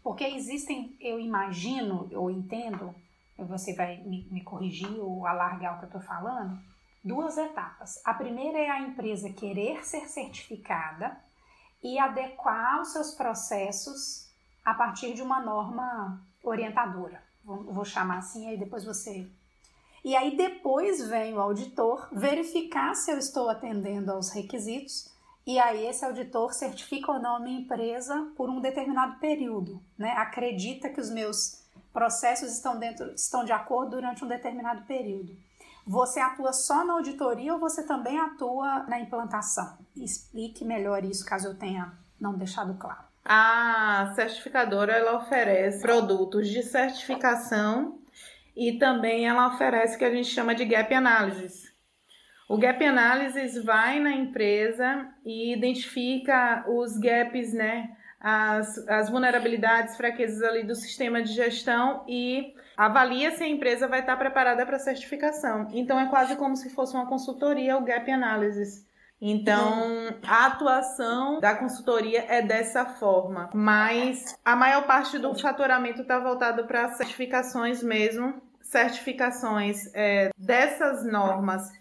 [0.02, 2.94] porque existem, eu imagino, ou entendo,
[3.38, 6.58] você vai me, me corrigir ou alargar o que eu estou falando,
[7.04, 8.00] duas etapas.
[8.04, 11.16] A primeira é a empresa querer ser certificada
[11.82, 14.28] e adequar os seus processos
[14.64, 17.22] a partir de uma norma orientadora.
[17.44, 19.28] Vou chamar assim, aí depois você.
[20.04, 25.12] E aí depois vem o auditor verificar se eu estou atendendo aos requisitos
[25.46, 30.12] e aí esse auditor certifica ou não a minha empresa por um determinado período, né?
[30.12, 35.37] Acredita que os meus processos estão dentro, estão de acordo durante um determinado período.
[35.87, 39.78] Você atua só na auditoria ou você também atua na implantação?
[39.96, 43.02] Explique melhor isso, caso eu tenha não deixado claro.
[43.24, 47.98] A certificadora ela oferece produtos de certificação
[48.57, 51.71] e também ela oferece o que a gente chama de gap analysis,
[52.52, 57.96] o Gap Analysis vai na empresa e identifica os gaps, né?
[58.20, 64.00] As, as vulnerabilidades, fraquezas ali do sistema de gestão e avalia se a empresa vai
[64.00, 65.66] estar preparada para certificação.
[65.72, 68.86] Então é quase como se fosse uma consultoria, o Gap Analysis.
[69.18, 76.18] Então, a atuação da consultoria é dessa forma, mas a maior parte do faturamento está
[76.18, 81.80] voltado para certificações mesmo, certificações é, dessas normas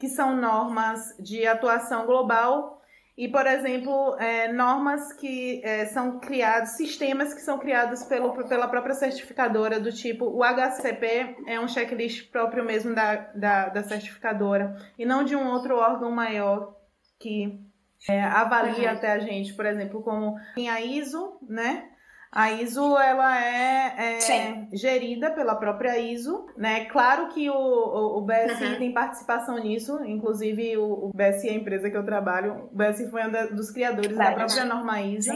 [0.00, 2.80] que são normas de atuação global
[3.16, 8.66] e, por exemplo, é, normas que é, são criados, sistemas que são criados pelo, pela
[8.66, 14.74] própria certificadora, do tipo o HCP é um checklist próprio mesmo da, da, da certificadora
[14.98, 16.74] e não de um outro órgão maior
[17.20, 17.60] que
[18.08, 18.96] é, avalia uhum.
[18.96, 21.89] até a gente, por exemplo, como tem a ISO, né?
[22.32, 26.84] A ISO ela é, é gerida pela própria ISO, né?
[26.84, 28.78] Claro que o, o, o BSI uhum.
[28.78, 33.10] tem participação nisso, inclusive o, o, BSI é a empresa que eu trabalho, o BSI
[33.10, 35.32] foi um da, dos criadores da própria norma ISO.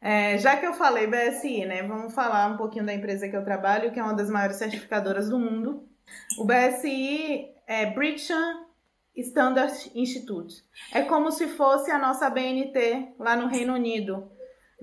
[0.00, 1.82] É, já que eu falei BSI, né?
[1.84, 5.30] Vamos falar um pouquinho da empresa que eu trabalho, que é uma das maiores certificadoras
[5.30, 5.88] do mundo.
[6.36, 8.30] O BSI é British
[9.16, 10.56] Standard Institute.
[10.92, 14.33] É como se fosse a nossa BNT lá no Reino Unido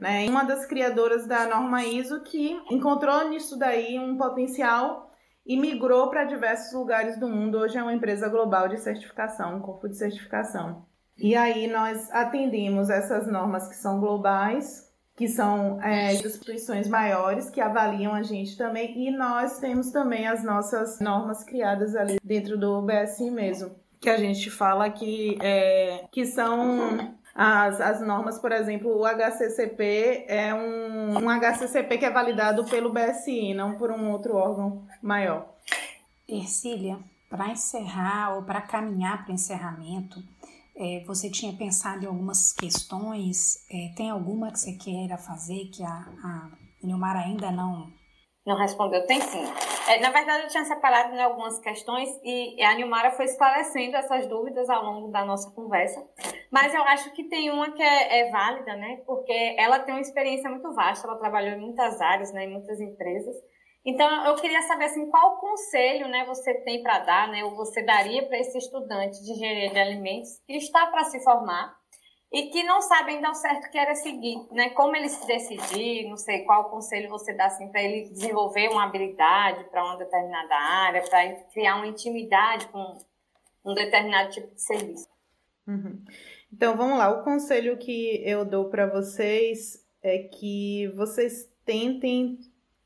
[0.02, 0.28] né?
[0.28, 5.12] Uma das criadoras da norma ISO que encontrou nisso daí um potencial
[5.46, 7.60] e migrou para diversos lugares do mundo.
[7.60, 10.88] Hoje é uma empresa global de certificação, um corpo de certificação.
[11.18, 17.62] E aí nós atendemos essas normas que são globais, que são é, instituições maiores que
[17.62, 22.82] avaliam a gente também, e nós temos também as nossas normas criadas ali dentro do
[22.82, 28.96] BSI mesmo, que a gente fala que, é, que são as, as normas, por exemplo,
[28.96, 34.36] o HCCP é um, um HCCP que é validado pelo BSI, não por um outro
[34.36, 35.48] órgão maior.
[36.28, 40.22] Ercília, para encerrar ou para caminhar para o encerramento,
[40.76, 43.66] é, você tinha pensado em algumas questões?
[43.70, 45.90] É, tem alguma que você queira fazer que a,
[46.24, 46.50] a
[46.84, 47.92] Nilmar ainda não
[48.52, 49.44] não respondeu, tem sim.
[49.88, 54.28] É, na verdade, eu tinha separado em algumas questões e a Nilmara foi esclarecendo essas
[54.28, 56.06] dúvidas ao longo da nossa conversa.
[56.52, 59.02] Mas eu acho que tem uma que é, é, válida, né?
[59.06, 62.44] Porque ela tem uma experiência muito vasta, ela trabalhou em muitas áreas, né?
[62.44, 63.36] em muitas empresas.
[63.84, 67.82] Então, eu queria saber assim, qual conselho né, você tem para dar, né, ou você
[67.82, 71.81] daria para esse estudante de engenharia de alimentos que está para se formar
[72.32, 74.70] e que não sabem dar certo que era seguir, né?
[74.70, 78.86] Como ele se decidir, não sei qual conselho você dá assim para ele desenvolver uma
[78.86, 82.98] habilidade para uma determinada área, para criar uma intimidade com
[83.66, 85.10] um determinado tipo de serviço.
[85.68, 86.02] Uhum.
[86.54, 92.40] Então vamos lá, o conselho que eu dou para vocês é que vocês tentem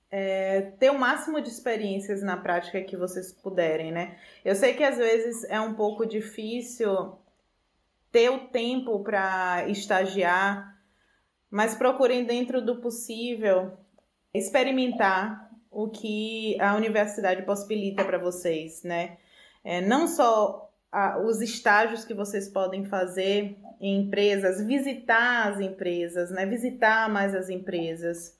[0.10, 4.18] é, ter o máximo de experiências na prática que vocês puderem, né?
[4.43, 7.18] Eu sei que às vezes é um pouco difícil
[8.16, 10.74] ter o tempo para estagiar,
[11.51, 13.78] mas procurem dentro do possível
[14.34, 19.18] experimentar o que a universidade possibilita para vocês, né?
[19.66, 26.32] É, não só a, os estágios que vocês podem fazer em empresas, visitar as empresas,
[26.32, 26.45] né?
[26.45, 28.39] Visitar mais as empresas.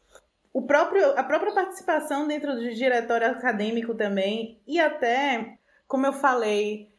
[0.54, 6.95] O próprio, a própria participação dentro do diretório acadêmico também e até, como eu falei,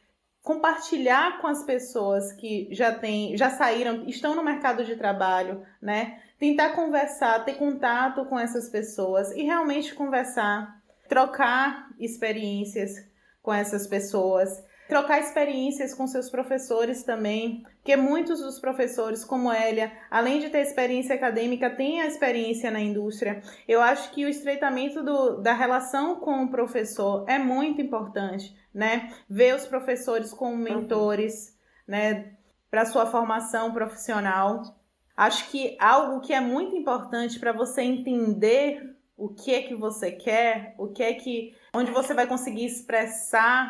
[0.47, 6.21] compartilhar com as pessoas que já têm, já saíram, estão no mercado de trabalho, né?
[6.39, 12.95] Tentar conversar, ter contato com essas pessoas e realmente conversar, trocar experiências
[13.41, 19.91] com essas pessoas, trocar experiências com seus professores também, porque muitos dos professores, como Elia,
[20.09, 23.41] além de ter experiência acadêmica, têm a experiência na indústria.
[23.67, 29.11] Eu acho que o estreitamento do, da relação com o professor é muito importante né?
[29.27, 31.57] Ver os professores como mentores,
[31.87, 32.33] né?
[32.69, 34.61] Para sua formação profissional.
[35.15, 40.11] Acho que algo que é muito importante para você entender o que é que você
[40.11, 43.67] quer, o que é que onde você vai conseguir expressar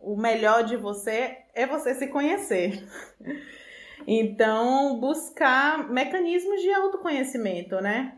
[0.00, 2.86] o melhor de você é você se conhecer.
[4.06, 8.16] Então, buscar mecanismos de autoconhecimento, né?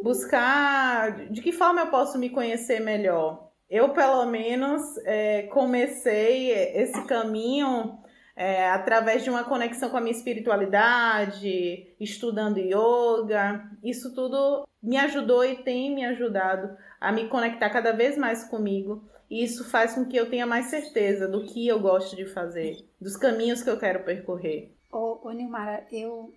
[0.00, 7.04] Buscar de que forma eu posso me conhecer melhor eu, pelo menos, é, comecei esse
[7.06, 7.98] caminho
[8.36, 13.70] é, através de uma conexão com a minha espiritualidade, estudando yoga.
[13.82, 19.02] Isso tudo me ajudou e tem me ajudado a me conectar cada vez mais comigo.
[19.30, 22.76] E isso faz com que eu tenha mais certeza do que eu gosto de fazer,
[23.00, 24.76] dos caminhos que eu quero percorrer.
[24.92, 26.32] Ô, ô Nilmara, eu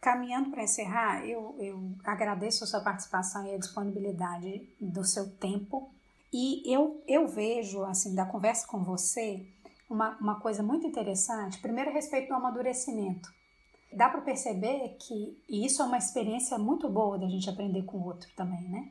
[0.00, 5.94] caminhando para encerrar, eu, eu agradeço a sua participação e a disponibilidade do seu tempo
[6.32, 9.46] e eu, eu vejo, assim, da conversa com você,
[9.88, 11.60] uma, uma coisa muito interessante.
[11.60, 13.28] Primeiro, a respeito do amadurecimento.
[13.92, 17.98] Dá para perceber que, e isso é uma experiência muito boa da gente aprender com
[17.98, 18.88] o outro também, né?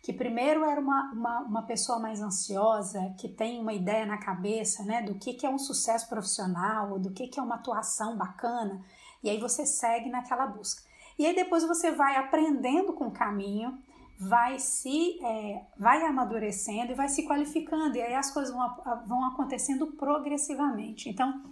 [0.00, 4.84] Que primeiro era uma, uma, uma pessoa mais ansiosa, que tem uma ideia na cabeça,
[4.84, 8.84] né, do que, que é um sucesso profissional, do que, que é uma atuação bacana,
[9.20, 10.80] e aí você segue naquela busca.
[11.18, 13.76] E aí depois você vai aprendendo com o caminho,
[14.18, 19.24] vai se é, vai amadurecendo e vai se qualificando e aí as coisas vão, vão
[19.26, 21.08] acontecendo progressivamente.
[21.08, 21.42] Então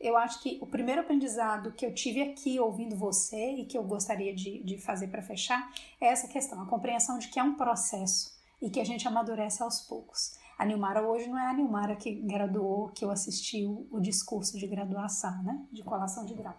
[0.00, 3.84] eu acho que o primeiro aprendizado que eu tive aqui ouvindo você e que eu
[3.84, 5.70] gostaria de, de fazer para fechar
[6.00, 9.62] é essa questão a compreensão de que é um processo e que a gente amadurece
[9.62, 10.36] aos poucos.
[10.58, 14.58] A Nilmara hoje não é a Nilmara que graduou que eu assisti o, o discurso
[14.58, 15.66] de graduação né?
[15.72, 16.54] De colação de grau.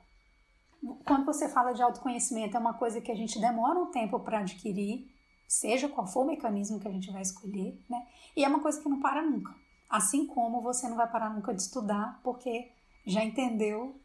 [1.06, 4.40] Quando você fala de autoconhecimento, é uma coisa que a gente demora um tempo para
[4.40, 5.13] adquirir,
[5.54, 8.08] seja qual for o mecanismo que a gente vai escolher, né?
[8.36, 9.54] E é uma coisa que não para nunca.
[9.88, 12.72] Assim como você não vai parar nunca de estudar, porque
[13.06, 14.02] já entendeu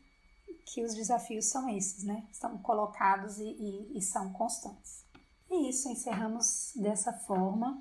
[0.67, 2.27] que os desafios são esses, né?
[2.31, 5.07] Estão colocados e, e, e são constantes.
[5.51, 7.81] E isso, encerramos dessa forma.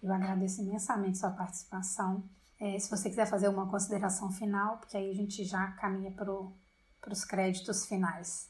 [0.00, 2.22] Eu agradeço imensamente sua participação.
[2.60, 7.12] É, se você quiser fazer uma consideração final, porque aí a gente já caminha para
[7.12, 8.48] os créditos finais.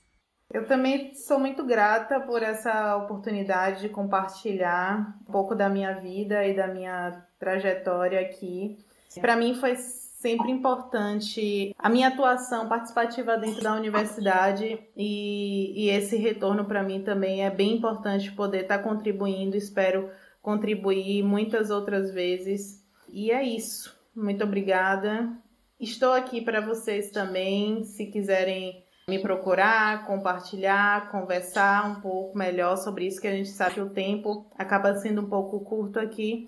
[0.53, 6.45] Eu também sou muito grata por essa oportunidade de compartilhar um pouco da minha vida
[6.45, 8.77] e da minha trajetória aqui.
[9.21, 16.17] Para mim foi sempre importante a minha atuação participativa dentro da universidade e, e esse
[16.17, 19.57] retorno para mim também é bem importante poder estar tá contribuindo.
[19.57, 20.11] Espero
[20.43, 22.85] contribuir muitas outras vezes.
[23.09, 23.97] E é isso.
[24.15, 25.31] Muito obrigada.
[25.79, 33.07] Estou aqui para vocês também, se quiserem me procurar, compartilhar, conversar um pouco melhor sobre
[33.07, 36.47] isso, que a gente sabe que o tempo acaba sendo um pouco curto aqui.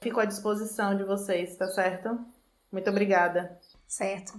[0.00, 2.18] Fico à disposição de vocês, tá certo?
[2.70, 3.58] Muito obrigada.
[3.86, 4.34] Certo.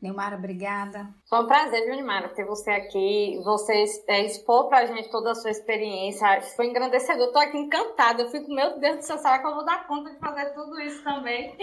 [0.00, 1.08] Neumara, obrigada.
[1.28, 5.34] Foi um prazer, viu, Neumara, ter você aqui, você é, expor pra gente toda a
[5.34, 6.40] sua experiência.
[6.56, 7.26] Foi engrandecedor.
[7.26, 8.22] Eu tô aqui encantada.
[8.22, 10.80] Eu fico, meu Deus do céu, será que eu vou dar conta de fazer tudo
[10.80, 11.54] isso também?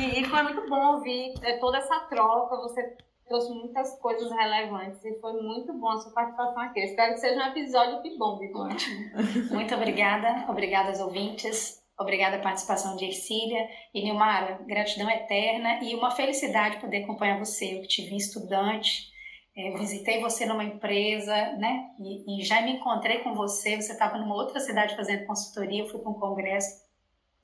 [0.00, 2.56] E, e foi muito bom ouvir é, toda essa troca.
[2.56, 2.96] Você
[3.32, 6.80] trouxe muitas coisas relevantes e foi muito bom a sua participação aqui.
[6.80, 9.10] Espero que seja um episódio que bom, Ótimo.
[9.50, 10.44] Muito obrigada.
[10.50, 11.80] Obrigada aos ouvintes.
[11.98, 17.78] Obrigada a participação de Ercília e Nilmara, gratidão eterna e uma felicidade poder acompanhar você.
[17.78, 19.10] Eu te vi estudante,
[19.56, 21.90] eu visitei você numa empresa, né?
[21.98, 23.80] E, e já me encontrei com você.
[23.80, 26.82] Você estava numa outra cidade fazendo consultoria, eu fui para um congresso,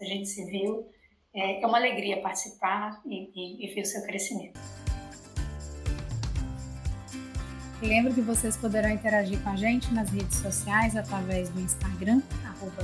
[0.01, 0.87] a gente se viu.
[1.35, 4.59] É, é uma alegria participar e, e, e ver o seu crescimento.
[7.81, 12.83] Lembro que vocês poderão interagir com a gente nas redes sociais através do Instagram, arroba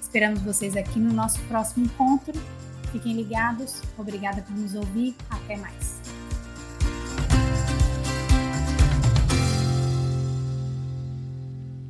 [0.00, 2.40] Esperamos vocês aqui no nosso próximo encontro.
[2.92, 3.82] Fiquem ligados.
[3.98, 5.16] Obrigada por nos ouvir.
[5.28, 5.93] Até mais.